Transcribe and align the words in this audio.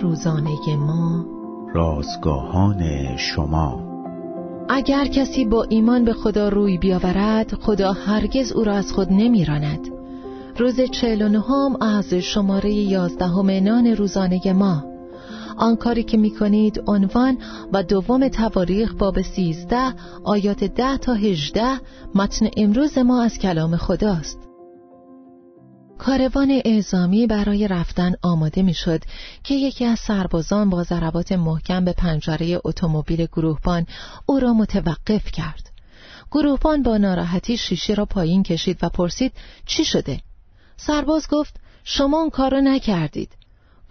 روزانه 0.00 0.76
ما. 0.76 1.24
رازگاهان 1.74 3.16
شما. 3.16 3.92
اگر 4.68 5.04
کسی 5.04 5.44
با 5.44 5.62
ایمان 5.62 6.04
به 6.04 6.12
خدا 6.12 6.48
روی 6.48 6.78
بیاورد 6.78 7.54
خدا 7.54 7.92
هرگز 7.92 8.52
او 8.52 8.64
را 8.64 8.74
از 8.74 8.92
خود 8.92 9.08
نمیراند. 9.10 9.88
روز 10.58 10.80
چهل 10.80 11.22
و 11.22 11.28
نهم 11.28 11.82
از 11.82 12.14
شماره 12.14 12.72
یازدهم 12.72 13.50
نان 13.50 13.86
روزانه 13.86 14.52
ما. 14.52 14.84
آن 15.56 15.76
کاری 15.76 16.02
که 16.02 16.16
می 16.16 16.30
کنید 16.30 16.82
عنوان 16.86 17.38
و 17.72 17.82
دوم 17.82 18.28
تواریخ 18.28 18.94
باب 18.94 19.22
سیزده 19.22 19.94
آیات 20.24 20.64
ده 20.64 20.96
تا 20.96 21.14
هجده 21.14 21.80
متن 22.14 22.46
امروز 22.56 22.98
ما 22.98 23.22
از 23.22 23.38
کلام 23.38 23.76
خداست. 23.76 24.51
کاروان 26.04 26.62
اعزامی 26.64 27.26
برای 27.26 27.68
رفتن 27.68 28.12
آماده 28.22 28.62
می‌شد 28.62 29.02
که 29.44 29.54
یکی 29.54 29.84
از 29.84 29.98
سربازان 29.98 30.70
با 30.70 30.82
ضربات 30.82 31.32
محکم 31.32 31.84
به 31.84 31.92
پنجره 31.92 32.60
اتومبیل 32.64 33.26
گروهبان 33.26 33.86
او 34.26 34.40
را 34.40 34.52
متوقف 34.52 35.30
کرد. 35.32 35.70
گروهبان 36.30 36.82
با 36.82 36.96
ناراحتی 36.96 37.56
شیشه 37.56 37.94
را 37.94 38.04
پایین 38.04 38.42
کشید 38.42 38.78
و 38.82 38.88
پرسید 38.88 39.32
چی 39.66 39.84
شده؟ 39.84 40.20
سرباز 40.76 41.28
گفت 41.28 41.54
شما 41.84 42.20
اون 42.20 42.30
کار 42.30 42.60
نکردید. 42.60 43.32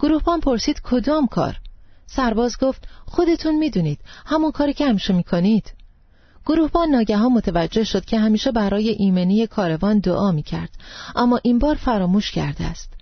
گروهبان 0.00 0.40
پرسید 0.40 0.80
کدام 0.80 1.26
کار؟ 1.26 1.60
سرباز 2.06 2.58
گفت 2.58 2.88
خودتون 3.06 3.58
می‌دونید 3.58 4.00
همون 4.26 4.50
کاری 4.50 4.72
که 4.72 4.86
همیشه 4.86 5.14
می‌کنید. 5.14 5.72
گروهبان 6.46 6.88
ناگهان 6.88 7.32
متوجه 7.32 7.84
شد 7.84 8.04
که 8.04 8.18
همیشه 8.18 8.52
برای 8.52 8.88
ایمنی 8.88 9.46
کاروان 9.46 9.98
دعا 9.98 10.32
می 10.32 10.42
کرد 10.42 10.70
اما 11.16 11.40
این 11.42 11.58
بار 11.58 11.74
فراموش 11.74 12.30
کرده 12.30 12.64
است 12.64 12.92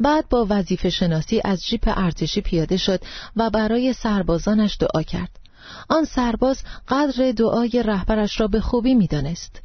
بعد 0.00 0.28
با 0.28 0.46
وظیفه 0.50 0.90
شناسی 0.90 1.40
از 1.44 1.66
جیپ 1.66 1.92
ارتشی 1.96 2.40
پیاده 2.40 2.76
شد 2.76 3.00
و 3.36 3.50
برای 3.50 3.92
سربازانش 3.92 4.76
دعا 4.80 5.02
کرد 5.02 5.30
آن 5.88 6.04
سرباز 6.04 6.62
قدر 6.88 7.32
دعای 7.32 7.82
رهبرش 7.82 8.40
را 8.40 8.46
به 8.46 8.60
خوبی 8.60 8.94
می‌دانست. 8.94 9.60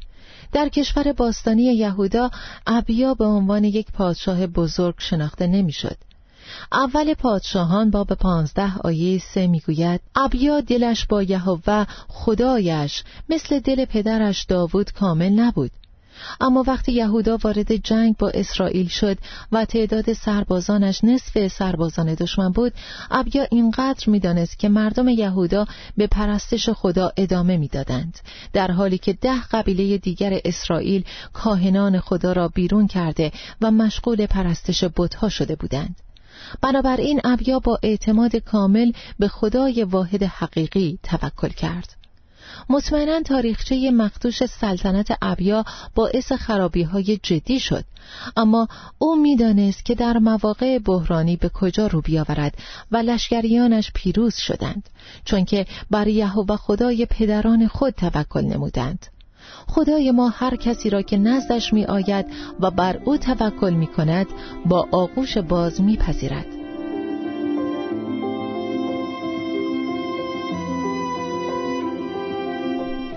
در 0.52 0.68
کشور 0.68 1.12
باستانی 1.12 1.62
یهودا 1.62 2.30
ابیا 2.66 3.14
به 3.14 3.24
عنوان 3.24 3.64
یک 3.64 3.92
پادشاه 3.92 4.46
بزرگ 4.46 4.94
شناخته 4.98 5.46
نمی‌شد. 5.46 5.96
اول 6.72 7.14
پادشاهان 7.14 7.90
باب 7.90 8.14
پانزده 8.14 8.78
آیه 8.84 9.18
سه 9.18 9.46
می‌گوید 9.46 10.00
ابیا 10.14 10.60
دلش 10.60 11.06
با 11.06 11.22
یهوه 11.22 11.84
خدایش 12.08 13.04
مثل 13.28 13.60
دل 13.60 13.84
پدرش 13.84 14.44
داوود 14.44 14.92
کامل 14.92 15.30
نبود. 15.30 15.70
اما 16.40 16.64
وقتی 16.66 16.92
یهودا 16.92 17.38
وارد 17.44 17.76
جنگ 17.76 18.16
با 18.16 18.28
اسرائیل 18.28 18.88
شد 18.88 19.18
و 19.52 19.64
تعداد 19.64 20.12
سربازانش 20.12 21.04
نصف 21.04 21.46
سربازان 21.46 22.14
دشمن 22.14 22.52
بود 22.52 22.72
ابیا 23.10 23.46
اینقدر 23.50 24.10
می‌دانست 24.10 24.58
که 24.58 24.68
مردم 24.68 25.08
یهودا 25.08 25.66
به 25.96 26.06
پرستش 26.06 26.68
خدا 26.68 27.12
ادامه 27.16 27.56
می‌دادند 27.56 28.18
در 28.52 28.70
حالی 28.70 28.98
که 28.98 29.12
ده 29.12 29.42
قبیله 29.50 29.98
دیگر 29.98 30.40
اسرائیل 30.44 31.04
کاهنان 31.32 32.00
خدا 32.00 32.32
را 32.32 32.48
بیرون 32.48 32.86
کرده 32.86 33.32
و 33.60 33.70
مشغول 33.70 34.26
پرستش 34.26 34.84
بتها 34.96 35.28
شده 35.28 35.56
بودند. 35.56 35.96
بنابراین 36.60 37.20
ابیا 37.24 37.58
با 37.58 37.78
اعتماد 37.82 38.36
کامل 38.36 38.92
به 39.18 39.28
خدای 39.28 39.84
واحد 39.84 40.22
حقیقی 40.22 40.98
توکل 41.02 41.48
کرد. 41.48 41.96
مطمئنا 42.68 43.20
تاریخچه 43.20 43.90
مخدوش 43.90 44.44
سلطنت 44.44 45.18
ابیا 45.22 45.64
باعث 45.94 46.32
خرابی 46.32 46.82
های 46.82 47.20
جدی 47.22 47.60
شد 47.60 47.84
اما 48.36 48.68
او 48.98 49.16
می‌دانست 49.16 49.84
که 49.84 49.94
در 49.94 50.18
مواقع 50.18 50.78
بحرانی 50.78 51.36
به 51.36 51.48
کجا 51.48 51.86
رو 51.86 52.00
بیاورد 52.00 52.54
و 52.90 52.96
لشکریانش 52.96 53.90
پیروز 53.94 54.34
شدند 54.34 54.88
چون 55.24 55.44
که 55.44 55.66
بر 55.90 56.08
یهوه 56.08 56.56
خدای 56.56 57.06
پدران 57.06 57.68
خود 57.68 57.94
توکل 57.94 58.44
نمودند. 58.44 59.06
خدای 59.68 60.10
ما 60.10 60.28
هر 60.28 60.56
کسی 60.56 60.90
را 60.90 61.02
که 61.02 61.16
نزدش 61.16 61.72
می 61.72 61.84
آید 61.84 62.26
و 62.60 62.70
بر 62.70 63.00
او 63.04 63.16
توکل 63.16 63.72
می 63.72 63.86
کند 63.86 64.26
با 64.66 64.88
آغوش 64.90 65.38
باز 65.38 65.80
می 65.80 65.96
پذیرد. 65.96 66.46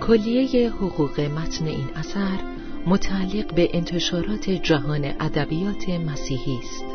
کلیه 0.07 0.69
حقوق 0.69 1.19
متن 1.19 1.65
این 1.65 1.89
اثر 1.95 2.39
متعلق 2.87 3.53
به 3.53 3.69
انتشارات 3.73 4.49
جهان 4.49 5.05
ادبیات 5.19 5.89
مسیحی 5.89 6.59
است. 6.63 6.85